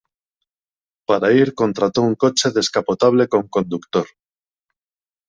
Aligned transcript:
Para 1.05 1.31
ir 1.31 1.53
contrató 1.53 2.01
un 2.01 2.15
coche 2.15 2.49
descapotable 2.51 3.27
con 3.27 3.47
conductor. 3.47 4.07